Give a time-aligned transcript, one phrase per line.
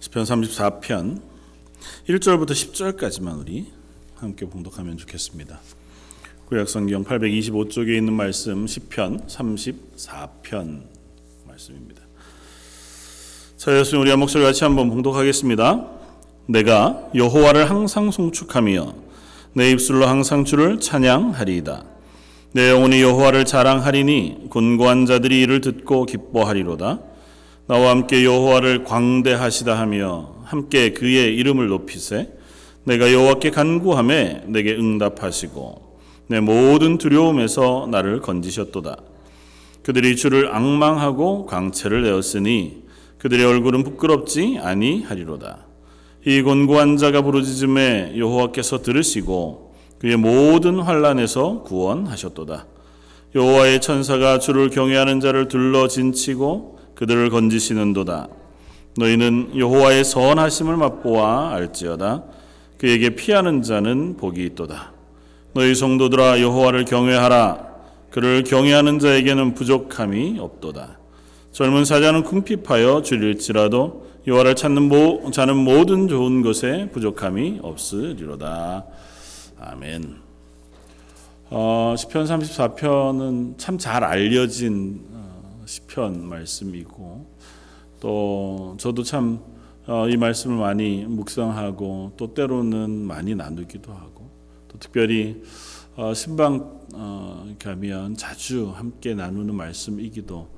[0.00, 1.20] 시편 34편
[2.08, 3.66] 1절부터 10절까지만 우리
[4.14, 5.60] 함께 봉독하면 좋겠습니다.
[6.46, 10.84] 구약 성경 825쪽에 있는 말씀 시편 34편
[11.44, 12.02] 말씀입니다.
[13.56, 15.90] 자, 여러분 우리 한 목소리 같이 한번 봉독하겠습니다.
[16.46, 18.94] 내가 여호와를 항상 송축하며
[19.54, 21.95] 내 입술로 항상 주를 찬양하리이다.
[22.56, 27.00] 내 영혼이 여호와를 자랑하리니 곤고한 자들이 이를 듣고 기뻐하리로다.
[27.66, 32.32] 나와 함께 여호와를 광대하시다 하며 함께 그의 이름을 높이세
[32.84, 39.02] 내가 여호와께 간구함에 내게 응답하시고 내 모든 두려움에서 나를 건지셨도다.
[39.82, 42.84] 그들이 주를 악망하고 광채를 내었으니
[43.18, 45.66] 그들의 얼굴은 부끄럽지 아니하리로다.
[46.24, 49.65] 이 곤고한 자가 부르짖음에 여호와께서 들으시고
[49.98, 52.66] 그의 모든 환란에서 구원하셨도다.
[53.34, 58.28] 여호와의 천사가 주를 경외하는 자를 둘러 진치고 그들을 건지시는도다.
[58.98, 62.24] 너희는 여호와의 선하심을 맛보아 알지어다.
[62.78, 64.92] 그에게 피하는 자는 복이 있도다.
[65.54, 67.66] 너희 성도들아 여호와를 경외하라.
[68.10, 70.98] 그를 경외하는 자에게는 부족함이 없도다.
[71.52, 78.84] 젊은 사자는 궁핍하여 줄일지라도 여호와를 찾는 모, 자는 모든 좋은 것에 부족함이 없으리로다.
[79.58, 80.20] 아멘.
[81.48, 87.26] 어, 시편 34편은 참 잘 알려진 어, 시편 말씀이고
[88.00, 89.38] 또 저도 참이
[89.86, 94.28] 어, 말씀을 많이 묵상하고 또 때로는 많이 나누기도 하고
[94.68, 95.42] 또 특별히
[95.94, 100.48] 어, 신방 어, 가면 자주 함께 나누는 말씀이기도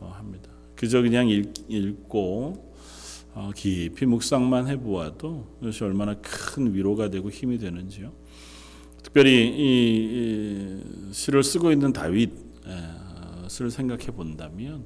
[0.00, 0.50] 어, 합니다.
[0.74, 1.52] 그저 그냥 읽,
[3.34, 8.10] 어, 깊이 묵상만 해보아도 이것이 얼마나 큰 위로가 되고 힘이 되는지요.
[9.02, 14.84] 특별히 이, 이 시를 쓰고 있는 다윗을 생각해 본다면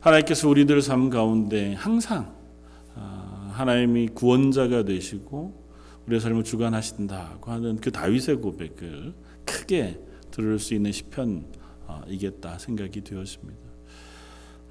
[0.00, 2.34] 하나님께서 우리들 삶 가운데 항상
[2.94, 5.62] 아, 하나님이 구원자가 되시고
[6.06, 9.14] 우리의 삶을 주관하신다고 하는 그 다윗의 고백을
[9.44, 10.00] 크게
[10.30, 13.60] 들을 수 있는 시편이겠다 생각이 되었습니다.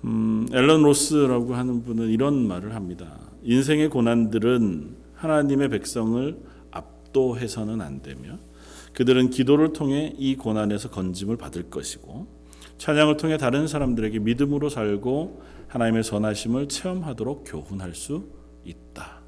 [0.03, 3.19] 음, 앨런 로스라고 하는 분은 이런 말을 합니다.
[3.43, 6.37] 인생의 고난들은 하나님의 백성을
[6.71, 8.37] 압도해서는 안 되며
[8.93, 12.27] 그들은 기도를 통해 이 고난에서 건짐을 받을 것이고
[12.77, 18.25] 찬양을 통해 다른 사람들에게 믿음으로 살고 하나님의 선하심을 체험하도록 교훈할 수
[18.65, 19.21] 있다.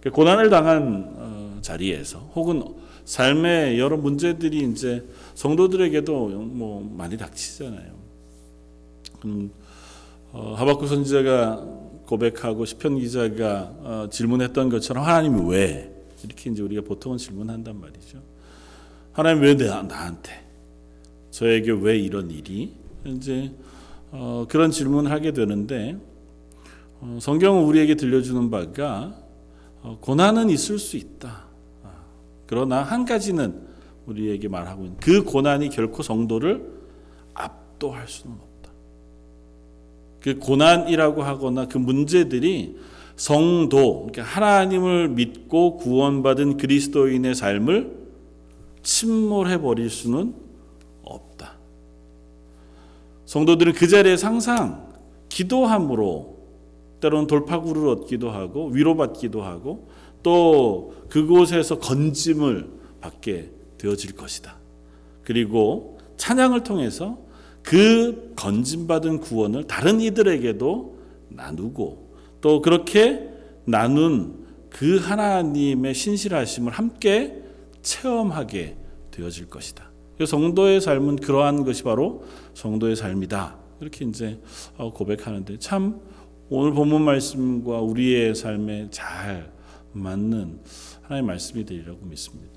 [0.00, 0.10] 이렇게.
[0.10, 2.62] 고난을 당한 어, 자리에서 혹은
[3.04, 7.92] 삶의 여러 문제들이 이제 성도들에게도 뭐 많이 닥치잖아요.
[9.26, 9.50] 음,
[10.32, 11.66] 어, 하박국 선지자가
[12.06, 15.94] 고백하고 시편 기자가 어, 질문했던 것처럼 하나님이 왜
[16.24, 18.29] 이렇게 이제 우리가 보통은 질문한단 말이죠.
[19.12, 20.44] 하나님 왜 나, 나한테
[21.30, 23.52] 저에게 왜 이런 일이 이제
[24.12, 25.96] 어, 그런 질문을 하게 되는데
[27.00, 29.14] 어, 성경은 우리에게 들려주는 바가
[29.82, 31.44] 어, 고난은 있을 수 있다.
[31.82, 31.88] 아,
[32.46, 33.68] 그러나 한 가지는
[34.06, 36.70] 우리에게 말하고 있는 그 고난이 결코 성도를
[37.34, 38.70] 압도할 수는 없다.
[40.20, 42.76] 그 고난이라고 하거나 그 문제들이
[43.16, 47.99] 성도, 그러니까 하나님을 믿고 구원받은 그리스도인의 삶을
[48.82, 50.34] 침몰해 버릴 수는
[51.02, 51.54] 없다.
[53.26, 54.88] 성도들은 그 자리에서 항상
[55.28, 56.38] 기도함으로
[57.00, 59.88] 때로는 돌파구를 얻기도 하고 위로받기도 하고
[60.22, 62.70] 또 그곳에서 건짐을
[63.00, 64.56] 받게 되어질 것이다.
[65.22, 67.18] 그리고 찬양을 통해서
[67.62, 70.98] 그 건짐받은 구원을 다른 이들에게도
[71.28, 73.28] 나누고 또 그렇게
[73.64, 77.39] 나눈 그 하나님의 신실하심을 함께
[77.82, 78.76] 체험하게
[79.10, 79.90] 되어질 것이다.
[80.24, 82.24] 성도의 삶은 그러한 것이 바로
[82.54, 83.56] 성도의 삶이다.
[83.80, 84.38] 이렇게 이제
[84.76, 86.00] 고백하는데 참
[86.50, 89.50] 오늘 본문 말씀과 우리의 삶에 잘
[89.92, 90.60] 맞는
[91.02, 92.50] 하나님의 말씀이 되리라고 믿습니다.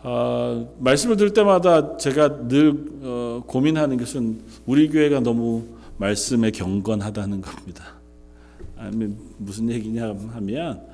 [0.00, 2.72] 어, 말씀을 들을 때마다 제가 늘
[3.02, 5.64] 어, 고민하는 것은 우리 교회가 너무
[5.96, 7.98] 말씀에 경건하다는 겁니다.
[8.76, 10.86] 아니, 무슨 얘기냐 하면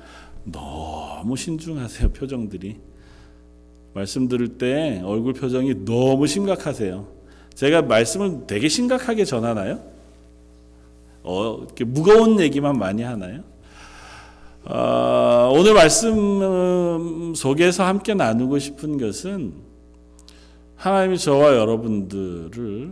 [0.43, 2.77] 너무 신중하세요 표정들이.
[3.95, 7.07] 말씀 들을 때 얼굴 표정이 너무 심각하세요.
[7.53, 9.81] 제가 말씀을 되게 심각하게 전하나요?
[11.23, 13.41] 어, 이렇게 무거운 얘기만 많이 하나요?
[14.65, 19.53] 어, 오늘 말씀 속에서 함께 나누고 싶은 것은
[20.75, 22.91] 하나님이 저와 여러분들을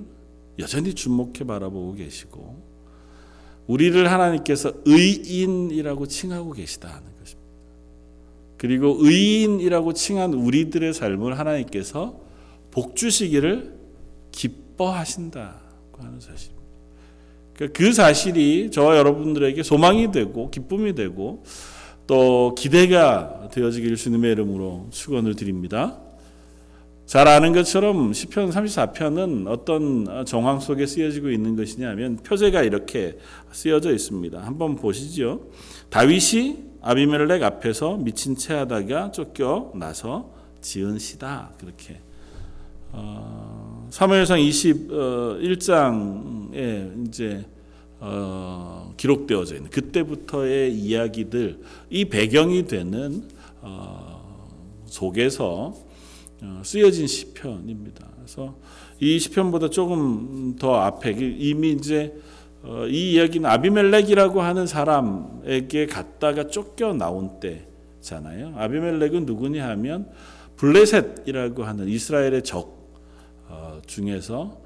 [0.59, 2.63] 여전히 주목해 바라보고 계시고
[3.67, 7.42] 우리를 하나님께서 의인이라고 칭하고 계시다 하는 것입니다.
[8.63, 12.17] 그리고 의인이라고 칭한 우리들의 삶을 하나님께서
[12.71, 13.73] 복 주시기를
[14.31, 16.53] 기뻐하신다고 하는 사실.
[17.53, 21.43] 그러니까 그 사실이 저와 여러분들에게 소망이 되고 기쁨이 되고
[22.07, 25.99] 또 기대가 되어지길 주님의 이름으로 축원을 드립니다.
[27.05, 33.17] 잘 아는 것처럼 시편 34편은 어떤 정황 속에 쓰여지고 있는 것이냐면 표제가 이렇게
[33.51, 34.39] 쓰여져 있습니다.
[34.39, 35.49] 한번 보시죠.
[35.89, 41.51] 다윗이 아비멜렉 앞에서 미친 채 하다가 쫓겨 나서 지은 시다.
[41.57, 42.01] 그렇게
[42.91, 47.45] 어, 사무엘상 21장에 이제
[48.01, 53.29] 어, 기록되어져 있는 그때부터의 이야기들 이 배경이 되는
[53.61, 54.49] 어,
[54.85, 55.73] 속에서
[56.41, 58.05] 어, 쓰여진 시편입니다.
[58.17, 58.57] 그래서
[58.99, 62.13] 이 시편보다 조금 더 앞에 이미 이제
[62.63, 68.53] 어, 이 이야기는 아비멜렉이라고 하는 사람에게 갔다가 쫓겨 나온 때잖아요.
[68.57, 70.09] 아비멜렉은 누구냐 하면
[70.55, 72.93] 블레셋이라고 하는 이스라엘의 적
[73.49, 74.61] 어, 중에서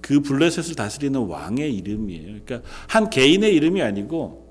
[0.00, 2.38] 그 블레셋을 다스리는 왕의 이름이에요.
[2.44, 4.44] 그러니까 한 개인의 이름이 아니고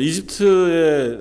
[0.00, 1.20] 이집트를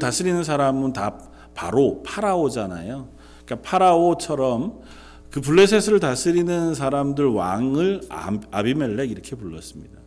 [0.00, 1.18] 다스리는 사람은 다
[1.54, 3.08] 바로 파라오잖아요.
[3.44, 4.82] 그러니까 파라오처럼
[5.30, 8.02] 그 블레셋을 다스리는 사람들 왕을
[8.50, 9.98] 아비멜렉 이렇게 불렀습니다.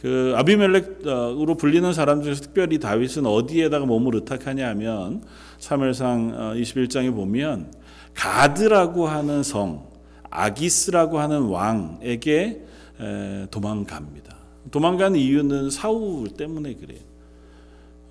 [0.00, 5.22] 그 아비멜렉으로 불리는 사람 중에서 특별히 다윗은 어디에다가 몸을 의탁하냐 하면
[5.58, 7.72] 사무엘상 21장에 보면
[8.14, 9.88] 가드라고 하는 성,
[10.30, 12.62] 아기스라고 하는 왕에게
[13.50, 14.36] 도망갑니다.
[14.70, 17.00] 도망간 이유는 사울 때문에 그래요.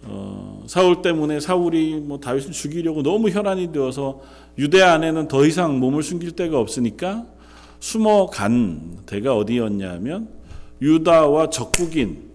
[0.08, 4.22] 어, 사울 때문에 사울이 뭐 다윗을 죽이려고 너무 혈안이 되어서
[4.58, 7.26] 유대 안에는 더 이상 몸을 숨길 데가 없으니까
[7.80, 10.30] 숨어 간 데가 어디였냐면
[10.82, 12.30] 유다와 적국인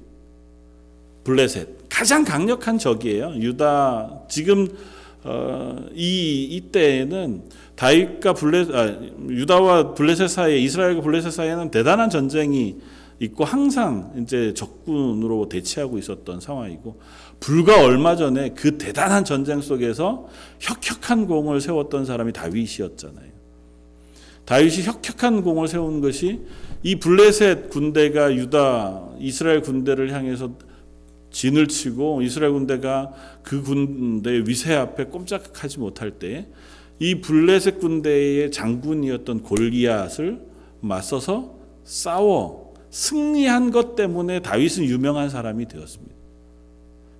[1.24, 3.34] 블레셋 가장 강력한 적이에요.
[3.36, 4.68] 유다 지금
[5.22, 7.42] 어, 이 이때에는
[7.76, 8.96] 다윗과 블레 아,
[9.28, 12.76] 유다와 블레셋 사이에 이스라엘과 블레셋 사이에는 대단한 전쟁이
[13.20, 16.98] 있고 항상 이제 적군으로 대치하고 있었던 상황이고
[17.38, 20.26] 불과 얼마 전에 그 대단한 전쟁 속에서
[20.58, 23.30] 혁혁한 공을 세웠던 사람이 다윗이었잖아요.
[24.46, 26.40] 다윗이 혁혁한 공을 세운 것이
[26.82, 30.50] 이 블레셋 군대가 유다 이스라엘 군대를 향해서
[31.30, 33.12] 진을 치고 이스라엘 군대가
[33.42, 36.48] 그 군대의 위세 앞에 꼼짝하지 못할 때
[37.00, 40.38] 이 블레셋 군대의 장군이었던 골리앗을
[40.80, 46.14] 맞서서 싸워 승리한 것 때문에 다윗은 유명한 사람이 되었습니다.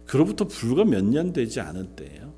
[0.06, 2.32] 그로부터 불과 몇 년 되지 않은 때예요.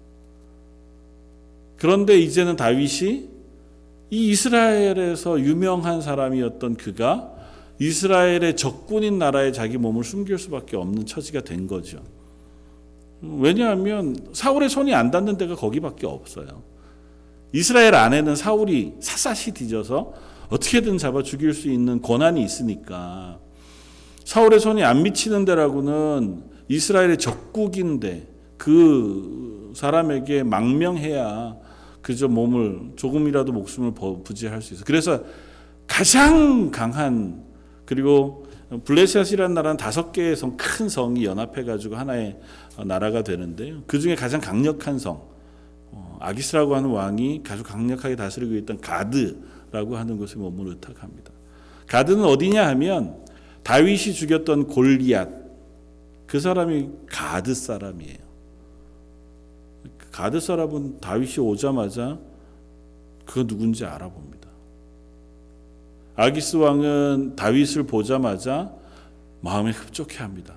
[1.79, 3.31] 그런데 이제는 다윗이
[4.11, 7.33] 이 이스라엘에서 유명한 사람이었던 그가
[7.79, 12.03] 이스라엘의 적군인 나라에 자기 몸을 숨길 수밖에 없는 처지가 된 거죠.
[13.23, 16.63] 왜냐하면 사울의 손이 안 닿는 데가 거기밖에 없어요.
[17.53, 20.13] 이스라엘 안에는 사울이 샅샅이 뒤져서
[20.49, 23.39] 어떻게든 잡아 죽일 수 있는 권한이 있으니까
[24.25, 31.57] 사울의 손이 안 미치는 데라고는 이스라엘의 적국인데 그 사람에게 망명해야
[32.01, 33.93] 그저 몸을 조금이라도 목숨을
[34.25, 34.85] 부지할 수 있어.
[34.85, 35.23] 그래서
[35.87, 37.45] 가장 강한
[37.85, 38.47] 그리고
[38.85, 42.39] 블레셋이라는 나라는 다섯 개의 성, 큰 성이 연합해 가지고 하나의
[42.87, 43.83] 나라가 되는데요.
[43.87, 45.23] 그 중에 가장 강력한 성,
[45.91, 49.37] 어, 아기스라고 하는 왕이 아주 강력하게 다스리고 있던 가드
[49.73, 51.33] 라고 하는 곳에 몸을 의탁합니다.
[51.87, 53.25] 가드는 어디냐 하면
[53.63, 55.29] 다윗이 죽였던 골리앗
[56.27, 58.19] 그 사람이 가드 사람이에요.
[60.13, 62.19] 가드 사람은 다윗이 오자마자
[63.25, 64.49] 그 누군지 알아봅니다.
[66.17, 68.73] 아기스 왕은 다윗을 보자마자
[69.41, 70.55] 마음에 흡족해합니다.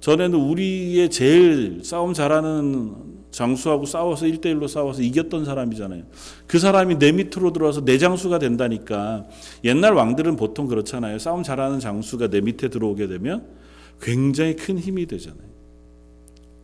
[0.00, 6.04] 전에는 우리의 제일 싸움 잘하는 장수하고 싸워서 1대1로 싸워서 이겼던 사람이잖아요.
[6.46, 9.26] 그 사람이 내 밑으로 들어와서 내 장수가 된다니까.
[9.64, 11.18] 옛날 왕들은 보통 그렇잖아요.
[11.18, 13.46] 싸움 잘하는 장수가 내 밑에 들어오게 되면
[14.00, 15.50] 굉장히 큰 힘이 되잖아요.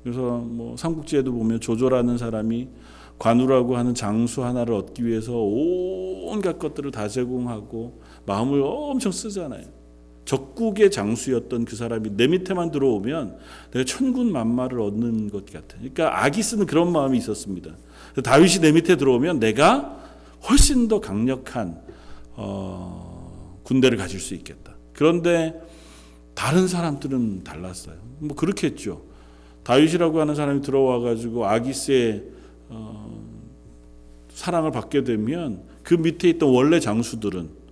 [0.02, 2.68] 그래서 뭐 삼국지에도 보면 조조라는 사람이
[3.18, 9.75] 관우라고 하는 장수 하나를 얻기 위해서 온갖 것들을 다 제공하고 마음을 엄청 쓰잖아요.
[10.26, 13.38] 적국의 장수였던 그 사람이 내 밑에만 들어오면
[13.70, 15.80] 내가 천군 만마를 얻는 것 같아요.
[15.80, 17.74] 그러니까 아기스는 그런 마음이 있었습니다.
[18.22, 19.96] 다윗이 내 밑에 들어오면 내가
[20.48, 21.80] 훨씬 더 강력한
[22.34, 24.74] 어, 군대를 가질 수 있겠다.
[24.92, 25.60] 그런데
[26.34, 27.96] 다른 사람들은 달랐어요.
[28.18, 29.02] 뭐 그렇겠죠.
[29.62, 32.24] 다윗이라고 하는 사람이 들어와 가지고 아기스의
[32.68, 33.26] 어,
[34.30, 37.65] 사랑을 받게 되면 그 밑에 있던 원래 장수들은 어,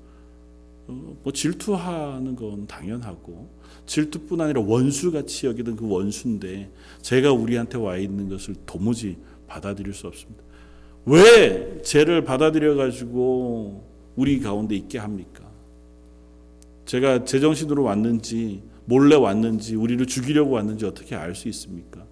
[0.87, 3.49] 뭐 질투하는 건 당연하고
[3.87, 10.43] 질투뿐 아니라 원수같이 여기던 그 원수인데 제가 우리한테 와 있는 것을 도무지 받아들일 수 없습니다.
[11.07, 13.85] 왜 죄를 받아들여 가지고
[14.17, 15.45] 우리 가운데 있게 합니까?
[16.87, 22.05] 제가 제정신으로 왔는지 몰래 왔는지 우리를 죽이려고 왔는지 어떻게 알 수 있습니까?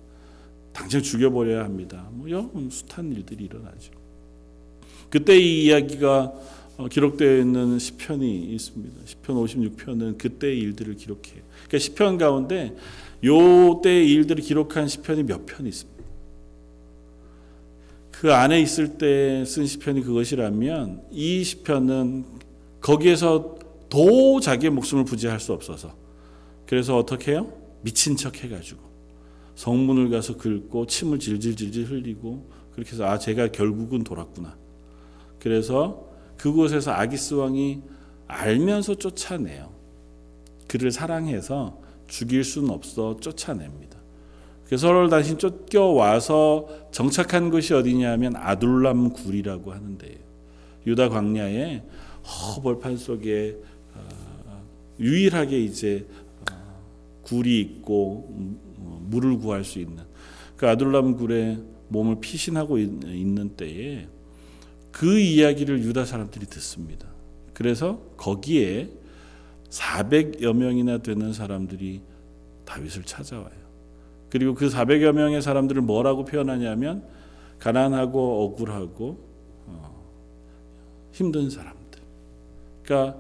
[0.73, 2.09] 당장 죽여버려야 합니다.
[2.13, 3.93] 뭐 여러 숱한 일들이 일어나죠.
[5.11, 9.01] 그때 이 이야기가 어, 기록되어 있는 시편이 있습니다.
[9.05, 11.43] 시편 56편은 그때의 일들을 기록해요.
[11.67, 12.75] 그러니까 시편 가운데
[13.25, 16.03] 요 때의 일들을 기록한 시편이 몇편 있습니다.
[18.11, 22.25] 그 안에 있을 때 쓴 시편이 그것이라면 이 시편은
[22.81, 23.57] 거기에서
[23.89, 25.95] 도 자기의 목숨을 부지할 수 없어서
[26.67, 27.53] 그래서 어떻게 해요?
[27.83, 28.81] 미친 척 해가지고
[29.57, 34.57] 성문을 가서 긁고 침을 질질질질 흘리고 그렇게 해서 아 제가 결국은 돌았구나.
[35.39, 36.12] 그래서
[36.43, 37.83] 그곳에서 아기스 왕이
[38.27, 39.71] 알면서 쫓아내요.
[40.67, 43.97] 그를 사랑해서 죽일 수는 없어 쫓아냅니다.
[44.65, 50.17] 그래서 서로를 다시 쫓겨와서 정착한 곳이 어디냐면 아둘람 굴이라고 하는데요.
[50.85, 51.85] 유다 광야의
[52.27, 53.59] 허벌판 속에
[53.95, 54.63] 어,
[54.99, 56.09] 유일하게 이제
[56.51, 56.55] 어,
[57.23, 60.03] 굴이 있고 음, 어, 물을 구할 수 있는
[60.57, 61.59] 그 아둘람 굴에
[61.89, 64.09] 몸을 피신하고 있- 있는 때에
[64.93, 67.09] 그 이야기를 유다 사람들이 듣습니다.
[67.55, 68.91] 그래서 거기에
[69.71, 72.03] 400여 명이나 되는 사람들이
[72.65, 73.63] 다윗을 찾아와요.
[74.31, 77.05] 그리고 그 400여 명의 사람들을 뭐라고 표현하냐면
[77.59, 79.19] 가난하고 억울하고
[79.67, 80.05] 어,
[81.13, 82.01] 힘든 사람들.
[82.83, 83.19] 그러니까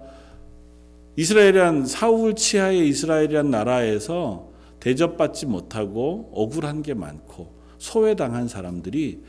[1.16, 4.50] 이스라엘이란 사울 치하의 이스라엘이란 나라에서
[4.80, 9.22] 대접받지 못하고 억울한 게 많고 소외당한 사람들이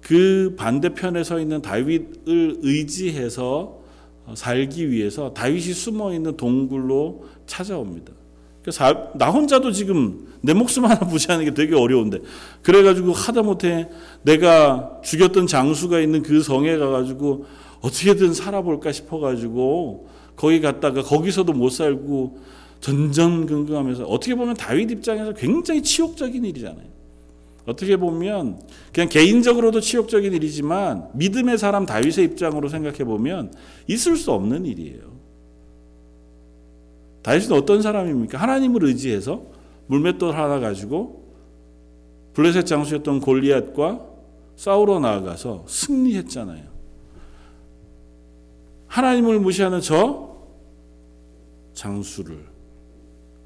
[0.00, 3.80] 그 반대편에 서 있는 다윗을 의지해서
[4.34, 8.12] 살기 위해서 다윗이 숨어 있는 동굴로 찾아옵니다.
[8.62, 12.20] 그래서 나 혼자도 지금 내 목숨 하나 부지하는 게 되게 어려운데
[12.62, 13.88] 그래가지고 하다못해
[14.22, 17.46] 내가 죽였던 장수가 있는 그 성에 가가지고
[17.80, 22.38] 어떻게든 살아볼까 싶어가지고 거기 갔다가 거기서도 못 살고
[22.80, 26.95] 전전긍긍하면서 어떻게 보면 다윗 입장에서 굉장히 치욕적인 일이잖아요.
[27.66, 28.60] 어떻게 보면
[28.92, 33.52] 그냥 개인적으로도 치욕적인 일이지만 믿음의 사람 다윗의 입장으로 생각해 보면
[33.88, 35.16] 있을 수 없는 일이에요.
[37.22, 38.38] 다윗은 어떤 사람입니까?
[38.38, 39.42] 하나님을 의지해서
[39.88, 41.26] 물맷돌 하나 가지고
[42.34, 44.06] 블레셋 장수였던 골리앗과
[44.54, 46.64] 싸우러 나아가서 승리했잖아요.
[48.86, 50.36] 하나님을 무시하는 저
[51.74, 52.46] 장수를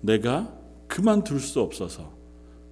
[0.02, 0.52] 내가
[0.86, 2.19] 그만둘 수 없어서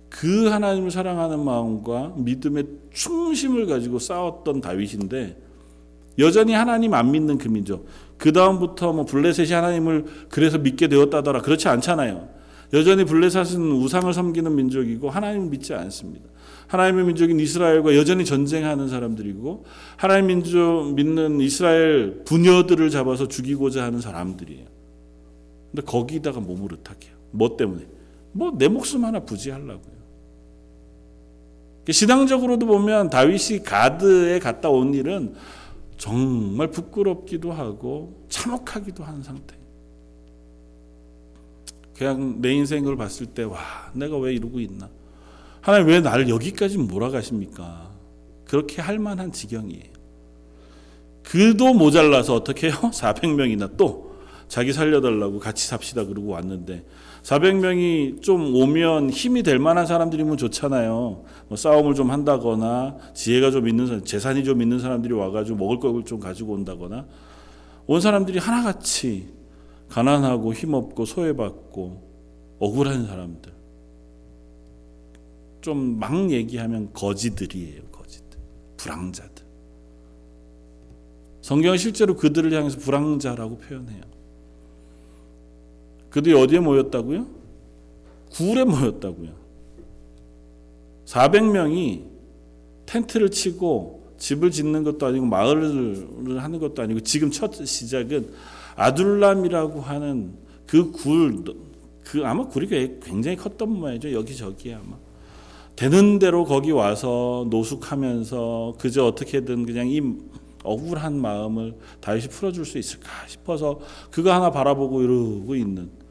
[0.09, 5.37] 그 하나님을 사랑하는 마음과 믿음의 충심을 가지고 싸웠던 다윗인데
[6.19, 7.87] 여전히 하나님 안 믿는 그 민족.
[8.17, 12.29] 그 다음부터 뭐 블레셋이 하나님을 그래서 믿게 되었다더라 그렇지 않잖아요.
[12.73, 16.27] 여전히 블레셋은 우상을 섬기는 민족이고 하나님을 믿지 않습니다.
[16.67, 19.65] 하나님의 민족인 이스라엘과 여전히 전쟁하는 사람들이고
[19.97, 24.67] 하나님 민족 믿는 이스라엘 부녀들을 잡아서 죽이고자 하는 사람들이에요.
[25.71, 27.17] 근데 거기다가 몸을 의탁해요.
[27.31, 27.87] 뭐 때문에?
[28.33, 29.98] 뭐 내 목숨 하나 부지하려고요.
[31.93, 35.35] 신앙적으로도 보면 다윗이 가드에 갔다 온 일은
[35.97, 39.57] 정말 부끄럽기도 하고 참혹하기도 한 상태.
[41.97, 43.59] 그냥 내 인생을 봤을 때, 와,
[43.93, 44.89] 내가 왜 이러고 있나?
[45.61, 47.91] 하나님 왜 나를 여기까지 몰아가십니까?
[48.45, 49.99] 그렇게 할 만한 지경이에요.
[51.25, 52.77] 그도 모자라서 어떻게 해요?
[52.95, 54.08] 400명이나 또
[54.49, 56.85] 자기 살려달라고 같이 삽시다 그러고 왔는데
[57.23, 61.25] 400명이 좀 오면 힘이 될 만한 사람들이면 좋잖아요.
[61.49, 66.03] 뭐 싸움을 좀 한다거나 지혜가 좀 있는 사람, 재산이 좀 있는 사람들이 와가지고 먹을 걸
[66.05, 67.07] 좀 가지고 온다거나
[67.87, 69.29] 온 사람들이 하나같이
[69.89, 72.09] 가난하고 힘없고 소외받고
[72.59, 73.53] 억울한 사람들.
[75.61, 78.39] 좀 막 얘기하면 거지들이에요, 거지들.
[78.77, 79.45] 불황자들.
[81.43, 84.01] 성경은 실제로 그들을 향해서 불황자라고 표현해요.
[86.19, 87.27] 그들이 어디에 모였다고요?
[88.33, 89.31] 굴에 모였다고요.
[91.07, 92.07] 400명이
[92.87, 98.33] 텐트를 치고 집을 짓는 것도 아니고 마을을 하는 것도 아니고 지금 첫 시작은
[98.75, 100.35] 아둘람이라고 하는
[100.67, 101.45] 그 굴,
[102.03, 102.67] 그 아마 굴이
[103.01, 104.13] 굉장히 컸던 모양이죠.
[104.13, 104.97] 여기저기 아마.
[105.77, 110.03] 되는 대로 거기 와서 노숙하면서 그저 어떻게든 그냥 이
[110.65, 113.79] 억울한 마음을 다윗이 풀어줄 수 있을까 싶어서
[114.11, 116.08] 그거 하나 바라보고 이러고 있는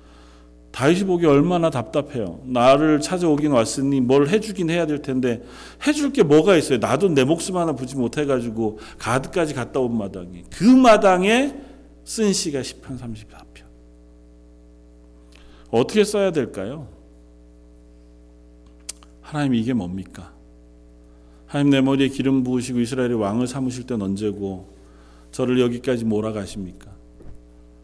[0.71, 2.41] 다윗이 보기 얼마나 답답해요.
[2.45, 5.41] 나를 찾아오긴 왔으니 뭘 해주긴 해야 될 텐데
[5.87, 6.77] 해줄 게 뭐가 있어요.
[6.77, 11.55] 나도 내 목숨 하나 부지 못해가지고 가드까지 갔다 온 마당에 그 마당에
[12.03, 13.65] 쓴 시가 10편 34편.
[15.71, 16.87] 어떻게 써야 될까요?
[19.21, 20.33] 하나님 이게 뭡니까?
[21.47, 24.73] 하나님 내 머리에 기름 부으시고 이스라엘의 왕을 삼으실 땐 언제고
[25.31, 26.91] 저를 여기까지 몰아가십니까?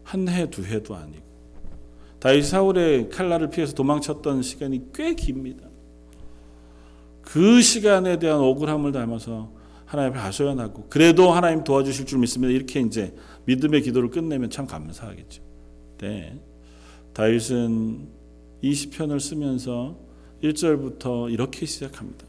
[0.04, 1.33] 한 해, 두 해도 아니고.
[2.24, 5.68] 다윗 사울의 칼날을 피해서 도망쳤던 시간이 꽤 깁니다.
[7.20, 9.52] 그 시간에 대한 억울함을 담아서
[9.84, 12.50] 하나님 하소연하고 그래도 하나님 도와주실 줄 믿습니다.
[12.50, 13.14] 이렇게 이제
[13.44, 15.42] 믿음의 기도를 끝내면 참 감사하겠죠.
[15.98, 16.40] 네.
[17.12, 18.08] 다윗은
[18.62, 19.98] 이 시편을 쓰면서
[20.42, 22.24] 1절부터 이렇게 시작합니다.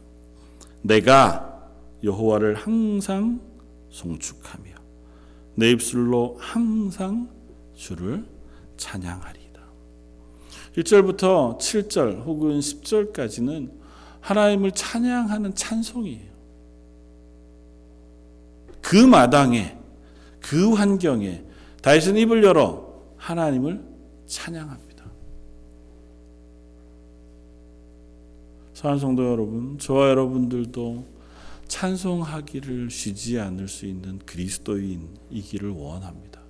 [0.82, 1.70] 내가
[2.04, 3.40] 여호와를 항상
[3.88, 4.72] 송축하며
[5.54, 7.30] 내 입술로 항상
[7.74, 8.26] 주를
[8.76, 9.45] 찬양하리이다.
[10.76, 13.70] 1절부터 7절 혹은 10절까지는
[14.20, 16.36] 하나님을 찬양하는 찬송이에요.
[18.82, 19.76] 그 마당에
[20.40, 21.42] 그 환경에
[21.82, 23.84] 다윗은 입을 열어 하나님을
[24.26, 24.86] 찬양합니다.
[28.74, 31.04] 사랑하는 성도 여러분, 저와 여러분들도
[31.66, 36.40] 찬송하기를 쉬지 않을 수 있는 그리스도인이기를 원합니다.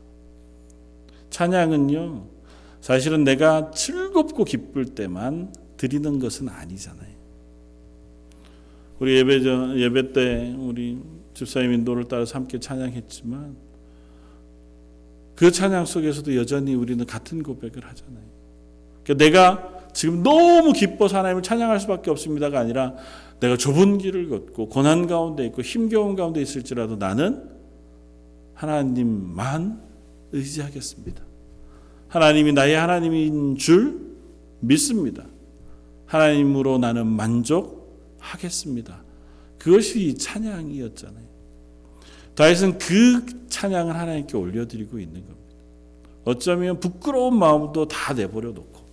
[1.30, 2.35] 찬양은요,
[2.80, 7.16] 사실은 내가 즐겁고 기쁠 때만 드리는 것은 아니잖아요.
[8.98, 10.98] 우리 예배 전 예배 때 우리
[11.34, 13.56] 집사님 인도를 따라서 함께 찬양했지만
[15.34, 18.24] 그 찬양 속에서도 여전히 우리는 같은 고백을 하잖아요.
[19.04, 22.94] 그러니까 내가 지금 너무 기뻐서 하나님을 찬양할 수밖에 없습니다가 아니라
[23.40, 27.50] 내가 좁은 길을 걷고 고난 가운데 있고 힘겨운 가운데 있을지라도 나는
[28.54, 29.80] 하나님만
[30.32, 31.22] 의지하겠습니다.
[32.16, 34.00] 하나님이 나의 하나님인 줄
[34.60, 35.24] 믿습니다.
[36.06, 39.02] 하나님으로 나는 만족하겠습니다.
[39.58, 41.26] 그것이 찬양이었잖아요.
[42.34, 45.36] 다윗은 그 찬양을 하나님께 올려드리고 있는 겁니다.
[46.24, 48.86] 어쩌면 부끄러운 마음도 다 내버려 놓고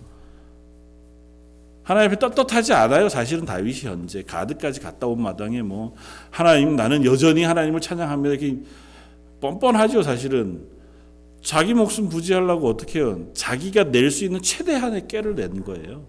[1.82, 3.08] 하나님 앞에 떳떳하지 않아요.
[3.08, 5.94] 사실은 다윗이 현재 가드까지 갔다 온 마당에 뭐
[6.30, 8.34] 하나님 나는 여전히 하나님을 찬양합니다.
[8.34, 8.58] 이렇게
[9.40, 10.02] 뻔뻔하죠.
[10.02, 10.73] 사실은
[11.44, 13.28] 자기 목숨 부지하려고 어떻게 해요?
[13.34, 16.06] 자기가 낼 수 있는 최대한의 깨를 낸 거예요.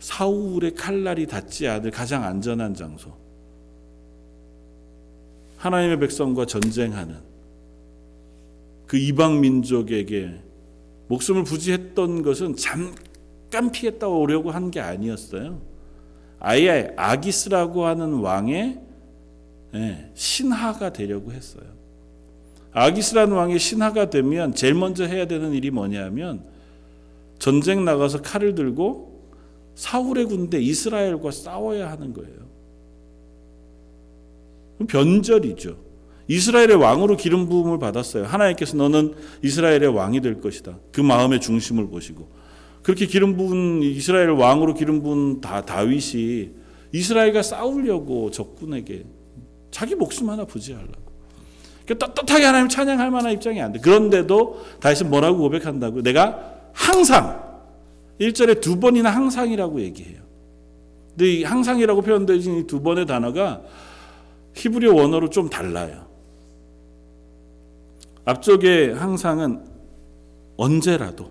[0.00, 3.12] 사울의 칼날이 닿지 않을 가장 안전한 장소.
[5.58, 7.16] 하나님의 백성과 전쟁하는
[8.86, 10.40] 그 이방 민족에게
[11.08, 15.60] 목숨을 부지했던 것은 잠깐 피했다 오려고 한 게 아니었어요.
[16.40, 18.80] 아예 아기스라고 하는 왕의
[19.74, 21.75] 예, 신하가 되려고 했어요.
[22.76, 26.44] 아기스라는 왕의 신하가 되면 제일 먼저 해야 되는 일이 뭐냐면
[27.38, 29.30] 전쟁 나가서 칼을 들고
[29.74, 32.36] 사울의 군대 이스라엘과 싸워야 하는 거예요.
[34.86, 35.78] 변절이죠.
[36.28, 38.24] 이스라엘의 왕으로 기름 부음을 받았어요.
[38.24, 40.78] 하나님께서 너는 이스라엘의 왕이 될 것이다.
[40.92, 42.28] 그 마음의 중심을 보시고
[42.82, 46.50] 그렇게 기름 부은 이스라엘 왕으로 기름 부은 다 다윗이
[46.92, 49.06] 이스라엘과 싸우려고 적군에게
[49.70, 51.05] 자기 목숨 하나 부지하려고.
[51.86, 53.78] 그러니까 떳떳하게 하나님 찬양할 만한 입장이 안 돼.
[53.78, 56.02] 그런데도 다윗은 뭐라고 고백한다고?
[56.02, 57.42] 내가 항상
[58.20, 60.20] 1절에 두 번이나 항상이라고 얘기해요.
[61.16, 63.62] 근데 이 항상이라고 표현되진 이 두 번의 단어가
[64.54, 66.06] 히브리어 원어로 좀 달라요.
[68.24, 69.64] 앞쪽에 항상은
[70.56, 71.30] 언제라도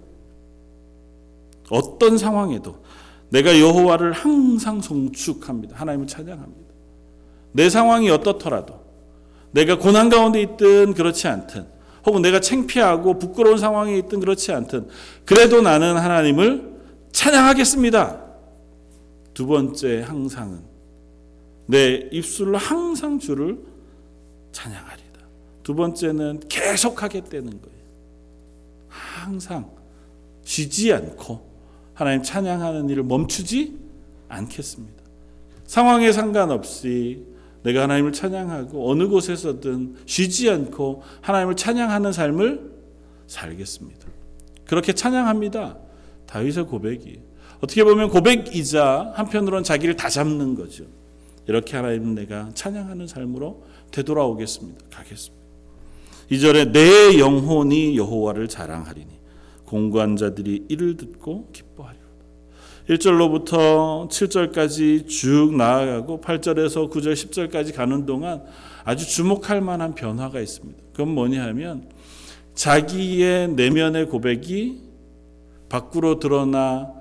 [1.69, 2.77] 어떤 상황에도
[3.29, 5.75] 내가 여호와를 항상 송축합니다.
[5.75, 6.73] 하나님을 찬양합니다.
[7.51, 8.85] 내 상황이 어떻더라도
[9.55, 11.65] 내가 고난 가운데 있든 그렇지 않든
[12.05, 14.89] 혹은 내가 창피하고 부끄러운 상황에 있든 그렇지 않든
[15.23, 16.75] 그래도 나는 하나님을
[17.13, 18.21] 찬양하겠습니다.
[19.33, 20.59] 두 번째 항상은
[21.67, 23.57] 내 입술로 항상 주를
[24.51, 25.19] 찬양하리다.
[25.63, 27.85] 두 번째는 계속하겠다는 거예요.
[28.89, 29.71] 항상
[30.43, 31.49] 쉬지 않고
[31.93, 33.79] 하나님 찬양하는 일을 멈추지
[34.27, 35.01] 않겠습니다.
[35.65, 37.35] 상황에 상관없이
[37.65, 42.71] 내가 하나님을 찬양하고 어느 곳에서든 쉬지 않고 하나님을 찬양하는 삶을
[43.25, 44.08] 살겠습니다.
[44.65, 45.78] 그렇게 찬양합니다.
[46.28, 47.19] 다윗의 고백이
[47.58, 50.86] 어떻게 보면 고백이자 한편으로는 자기를 다 잡는 거죠.
[51.47, 54.86] 이렇게 하나님은 내가 찬양하는 삶으로 되돌아오겠습니다.
[54.91, 55.45] 가겠습니다.
[56.32, 59.12] 2절에 내 영혼이 여호와를 자랑하리니
[59.65, 62.04] 공고한 자들이 이를 듣고 기뻐하리로다.
[62.89, 68.43] 1절로부터 7절까지 쭉 나아가고 8절에서 9절 10절까지 가는 동안
[68.84, 70.84] 아주 주목할 만한 변화가 있습니다.
[70.91, 71.89] 그건 뭐냐 하면
[72.54, 74.82] 자기의 내면의 고백이
[75.67, 76.93] 밖으로 드러나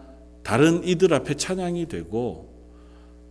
[0.42, 2.52] 다른 이들 앞에 찬양이 되고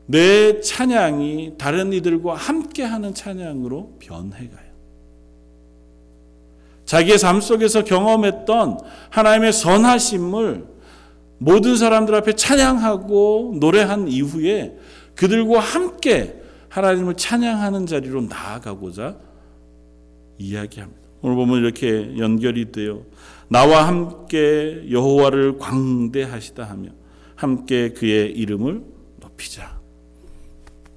[0.06, 4.74] 내 찬양이 다른 이들과 함께하는 찬양으로 변해가요.
[6.86, 10.72] 자기의 삶 속에서 경험했던 하나님의 선하심을
[11.38, 14.78] 모든 사람들 앞에 찬양하고 노래한 이후에
[15.15, 19.17] 그들과 함께 하나님을 찬양하는 자리로 나아가고자
[20.38, 21.02] 이야기합니다.
[21.22, 23.04] 오늘 보면 이렇게 연결이 되어
[23.48, 26.89] 나와 함께 여호와를 광대하시다 하며
[27.36, 28.84] 함께 그의 이름을
[29.19, 29.80] 높이자.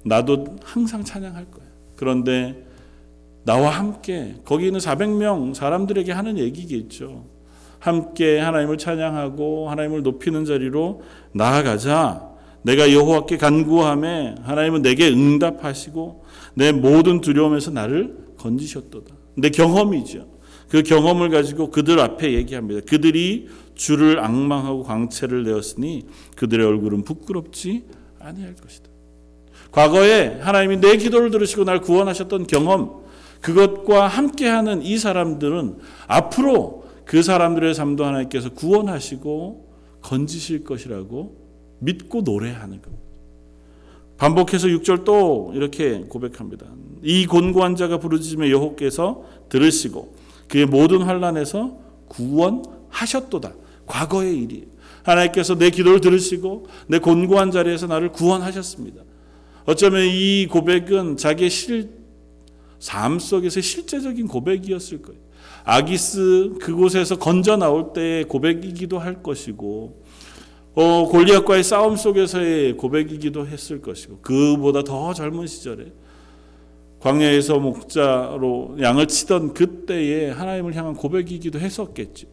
[0.03, 1.65] 나도 항상 찬양할 거야.
[1.95, 2.65] 그런데
[3.43, 7.25] 나와 함께 거기 있는 400명 사람들에게 하는 얘기겠죠.
[7.79, 11.01] 함께 하나님을 찬양하고 하나님을 높이는 자리로
[11.33, 12.27] 나아가자.
[12.63, 19.15] 내가 여호와께 간구함에 하나님은 내게 응답하시고 내 모든 두려움에서 나를 건지셨도다.
[19.35, 20.27] 내 경험이죠.
[20.69, 22.81] 그 경험을 가지고 그들 앞에 얘기합니다.
[22.87, 27.85] 그들이 주를 악망하고 광채를 내었으니 그들의 얼굴은 부끄럽지
[28.19, 28.89] 아니할 것이다.
[29.71, 33.03] 과거에 하나님이 내 기도를 들으시고 날 구원하셨던 경험,
[33.41, 39.65] 그것과 함께하는 이 사람들은 앞으로 그 사람들의 삶도 하나님께서 구원하시고
[40.01, 41.37] 건지실 것이라고
[41.79, 43.03] 믿고 노래하는 겁니다.
[44.17, 46.65] 반복해서 6절 또 이렇게 고백합니다.
[47.01, 50.15] 이 곤고한 자가 부르짖으며 여호께서 들으시고
[50.49, 51.77] 그의 모든 환란에서
[52.09, 53.53] 구원하셨도다.
[53.85, 54.65] 과거의 일이에요.
[55.03, 59.03] 하나님께서 내 기도를 들으시고 내 곤고한 자리에서 나를 구원하셨습니다.
[59.65, 61.89] 어쩌면 이 고백은 자기의 실,
[62.79, 65.26] 삶 속에서 실제적인 고백이었을 거예요.
[65.67, 70.01] 아기스 그곳에서 건져 나올 때의 고백이기도 할 것이고,
[70.75, 75.91] 어, 골리앗과의 싸움 속에서의 고백이기도 했을 것이고, 그보다 더 젊은 시절에
[77.01, 82.27] 광야에서 목자로 양을 치던 그때에 하나님을 향한 고백이기도 했었겠죠.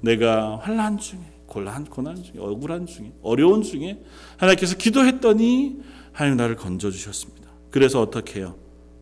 [0.00, 4.00] 내가 환란 중에, 곤란, 고난 중에, 억울한 중에, 어려운 중에
[4.36, 5.80] 하나님께서 기도했더니
[6.12, 7.50] 하나님 나를 건져 주셨습니다.
[7.72, 8.54] 그래서 어떻게 해요?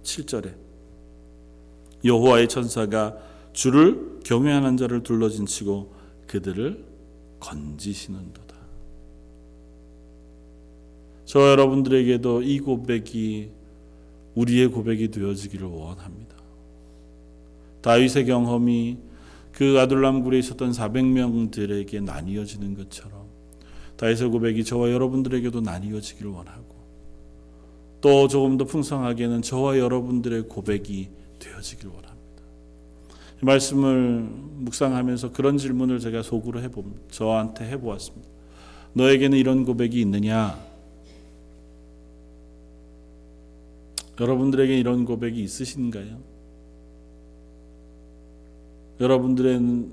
[0.04, 0.54] 7절에
[2.02, 3.27] 여호와의 천사가
[3.58, 5.92] 주를 경외하는 자를 둘러진 치고
[6.28, 6.84] 그들을
[7.40, 8.54] 건지시는도다.
[11.24, 13.50] 저 여러분들에게도 이 고백이
[14.36, 16.36] 우리의 고백이 되어지기를 원합니다.
[17.80, 18.98] 다윗의 경험이
[19.50, 23.26] 그 아둘람 굴에 있었던 400명들에게 나뉘어지는 것처럼
[23.96, 26.76] 다윗의 고백이 저와 여러분들에게도 나뉘어지기를 원하고
[28.00, 31.08] 또 조금 더 풍성하게는 저와 여러분들의 고백이
[31.40, 32.17] 되어지길 원합니다.
[33.40, 38.28] 이 말씀을 묵상하면서 그런 질문을 제가 속으로 해보 저한테 해보았습니다.
[38.94, 40.58] 너에게는 이런 고백이 있느냐?
[44.20, 46.18] 여러분들에게 이런 고백이 있으신가요?
[49.00, 49.86] 여러분들의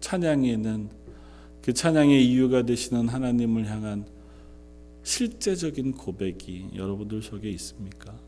[0.00, 0.88] 찬양에는
[1.62, 4.04] 그 찬양의 이유가 되시는 하나님을 향한
[5.04, 8.27] 실제적인 고백이 여러분들 속에 있습니까?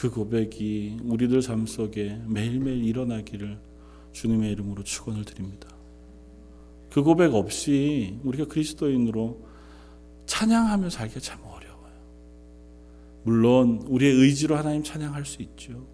[0.00, 3.58] 그 고백이 우리들 삶 속에 매일매일 일어나기를
[4.12, 5.68] 주님의 이름으로 축원을 드립니다.
[6.90, 9.44] 그 고백 없이 우리가 그리스도인으로
[10.24, 11.92] 찬양하며 살기가 참 어려워요.
[13.24, 15.86] 물론 우리의 의지로 하나님 찬양할 수 있죠.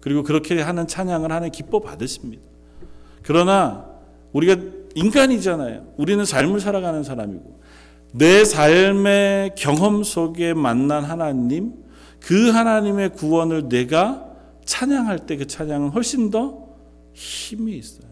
[0.00, 2.42] 그리고 그렇게 하는 찬양을 하나님 기뻐 받으십니다.
[3.22, 3.86] 그러나
[4.32, 4.56] 우리가
[4.94, 5.92] 인간이잖아요.
[5.98, 7.60] 우리는 삶을 살아가는 사람이고
[8.14, 11.81] 내 삶의 경험 속에 만난 하나님,
[12.22, 14.28] 그 하나님의 구원을 내가
[14.64, 16.68] 찬양할 때 그 찬양은 훨씬 더
[17.12, 18.10] 힘이 있어요.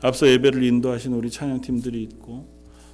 [0.00, 2.46] 앞서 예배를 인도하신 우리 찬양팀들이 있고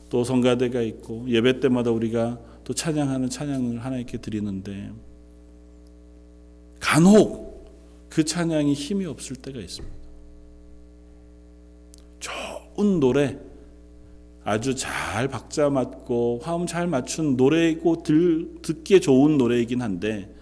[0.08, 4.90] 또 성가대가 있고 예배 때마다 우리가 또 찬양하는 찬양을 하나님께 드리는데
[6.80, 7.68] 간혹
[8.08, 9.94] 그 찬양이 힘이 없을 때가 있습니다.
[12.20, 13.38] 좋은 노래,
[14.44, 20.32] 아주 잘 박자 맞고 화음 잘 맞춘 노래이고 들, 듣기에 좋은 노래이긴 한데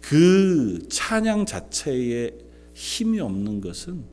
[0.00, 2.30] 그 찬양 자체에
[2.74, 4.04] 힘이 없는 것은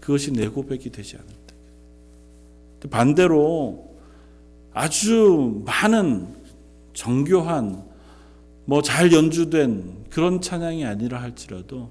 [0.00, 2.88] 그것이 내 고백이 되지 않을 때.
[2.88, 3.94] 반대로
[4.72, 6.26] 아주 많은
[6.94, 7.84] 정교한
[8.64, 11.90] 뭐 잘 연주된 그런 찬양이 아니라 할지라도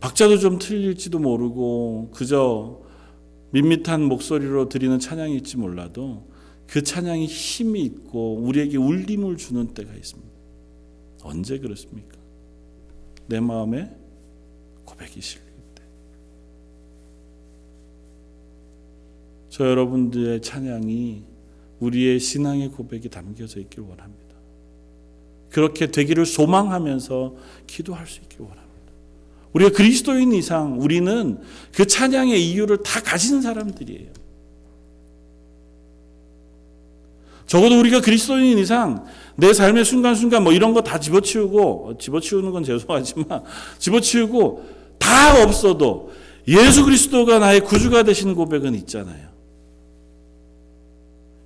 [0.00, 2.80] 박자도 좀 틀릴지도 모르고 그저
[3.54, 6.28] 밋밋한 목소리로 드리는 찬양일지 몰라도
[6.66, 10.34] 그 찬양이 힘이 있고 우리에게 울림을 주는 때가 있습니다.
[11.22, 12.18] 언제 그렇습니까?
[13.28, 13.96] 내 마음에
[14.84, 15.82] 고백이 실릴 때.
[19.50, 21.22] 저 여러분들의 찬양이
[21.78, 24.34] 우리의 신앙의 고백이 담겨져 있길 원합니다.
[25.50, 27.36] 그렇게 되기를 소망하면서
[27.68, 28.63] 기도할 수 있길 원합니다.
[29.54, 31.38] 우리가 그리스도인 이상 우리는
[31.74, 34.10] 그 찬양의 이유를 다 가진 사람들이에요.
[37.46, 43.42] 적어도 우리가 그리스도인 이상 내 삶의 순간순간 뭐 이런 거 다 집어치우고 집어치우는 건 죄송하지만
[43.78, 44.64] 집어치우고
[44.98, 46.12] 다 없어도
[46.48, 49.28] 예수 그리스도가 나의 구주가 되시는 고백은 있잖아요.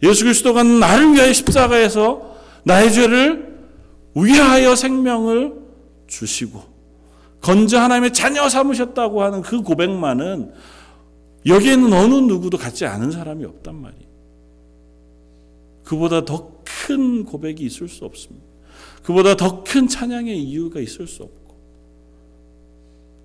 [0.02, 3.58] 예수 그리스도가 나를 위하여 십자가에서 나의 죄를
[4.14, 5.54] 위하여 생명을
[6.06, 6.77] 주시고
[7.40, 10.52] 건져 하나님의 자녀 삼으셨다고 하는 그 고백만은
[11.46, 14.08] 여기에는 어느 누구도 갖지 않은 사람이 없단 말이에요.
[15.84, 18.46] 그보다 더 큰 고백이 있을 수 없습니다.
[19.02, 21.54] 그보다 더 큰 찬양의 이유가 있을 수 없고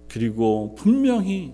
[0.10, 1.54] 그리고 분명히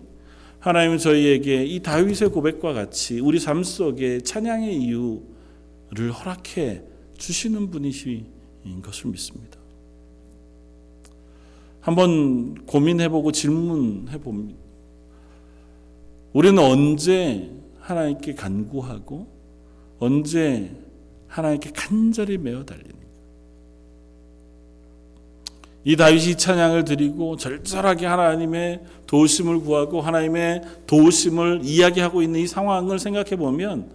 [0.60, 6.82] 하나님은 저희에게 이 다윗의 고백과 같이 우리 삶 속에 찬양의 이유를 허락해
[7.18, 8.26] 주시는 분이신
[8.82, 9.59] 것을 믿습니다.
[11.82, 14.60] 한번 고민해보고 질문해봅니다.
[16.34, 19.28] 우리는 언제 하나님께 간구하고
[20.00, 20.72] 언제
[21.28, 23.00] 하나님께 간절히 매어 달리는가?
[25.86, 33.38] 이 다윗이 찬양을 드리고 절절하게 하나님의 도우심을 구하고 하나님의 도우심을 이야기하고 있는 이 상황을 생각해
[33.38, 33.90] 보면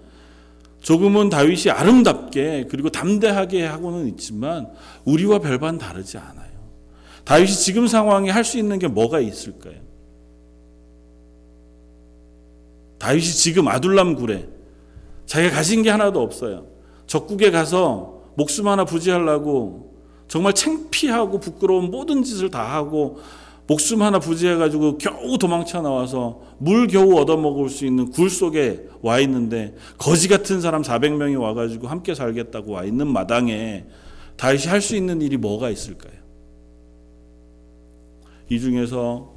[0.80, 4.68] 조금은 다윗이 아름답게 그리고 담대하게 하고는 있지만
[5.04, 6.43] 우리와 별반 다르지 않아요.
[7.24, 9.76] 다윗이 지금 상황에 할 수 있는 게 뭐가 있을까요?
[12.98, 14.48] 다윗이 지금 아둘람 굴에
[15.26, 16.66] 자기가 가진 게 하나도 없어요.
[17.06, 19.94] 적국에 가서 목숨 하나 부지하려고
[20.28, 23.18] 정말 창피하고 부끄러운 모든 짓을 다 하고
[23.66, 29.74] 목숨 하나 부지해가지고 겨우 도망쳐 나와서 물 겨우 얻어먹을 수 있는 굴 속에 와 있는데
[29.96, 33.86] 거지 같은 사람 400명이 와가지고 함께 살겠다고 와 있는 마당에
[34.36, 36.23] 다윗이 할 수 있는 일이 뭐가 있을까요?
[38.54, 39.32] 이 중에서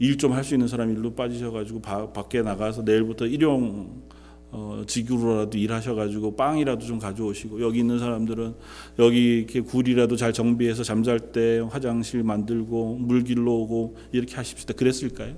[0.00, 4.02] 일 좀 할 수 있는 사람 일로 빠지셔가지고 바, 밖에 나가서 내일부터 일용
[4.50, 8.54] 어, 지구로라도 일하셔가지고 빵이라도 좀 가져오시고 여기 있는 사람들은
[8.98, 14.72] 여기 이렇게 굴이라도 잘 정비해서 잠잘 때 화장실 만들고 물 길러 오고 이렇게 하십시다.
[14.74, 15.34] 그랬을까요?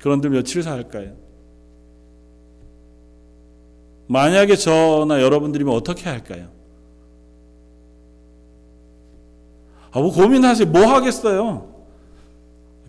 [0.00, 1.14] 그런데 며칠 살까요?
[4.08, 6.48] 만약에 저나 여러분들이면 어떻게 할까요?
[9.94, 10.68] 아, 뭐 고민하세요.
[10.70, 11.72] 뭐 하겠어요?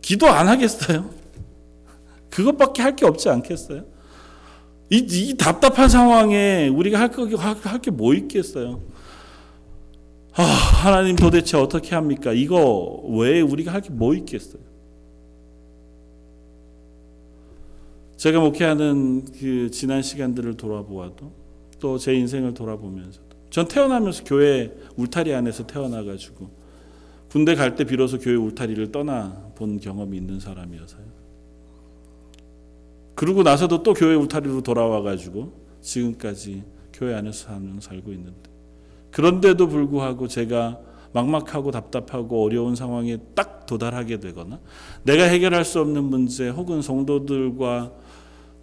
[0.02, 1.10] 기도 안 하겠어요?
[2.32, 3.86] 그것밖에 할 게 없지 않겠어요?
[4.90, 8.82] 이, 이 답답한 상황에 우리가 할게뭐 있겠어요?
[10.34, 12.34] 아, 하나님 도대체 어떻게 합니까?
[12.34, 14.62] 이거 외에 우리가 할 게 뭐 있겠어요?
[18.18, 21.32] 제가 목회하는 그 지난 시간들을 돌아보아도
[21.80, 26.65] 또 제 인생을 돌아보면서도 전 태어나면서 교회 울타리 안에서 태어나가지고
[27.30, 31.06] 군대 갈 때 비로소 교회 울타리를 떠나 본 경험이 있는 사람이어서요.
[33.16, 38.50] 그러고 나서도 또 교회 울타리로 돌아와 가지고 지금까지 교회 안에서 사는 살고 있는데
[39.12, 40.80] 그런데도 불구하고 제가
[41.14, 44.60] 막막하고 답답하고 어려운 상황에 딱 도달하게 되거나
[45.04, 47.94] 내가 해결할 수 없는 문제 혹은 성도들과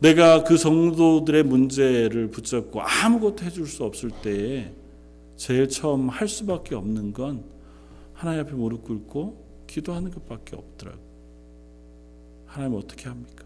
[0.00, 4.72] 내가 그 성도들의 문제를 붙잡고 아무것도 해줄 수 없을 때에
[5.36, 7.44] 제일 처음 할 수밖에 없는 건
[8.22, 11.04] 하나님 앞에 무릎 꿇고 기도하는 것밖에 없더라고요.
[12.46, 13.41] 하나님 어떻게 합니까?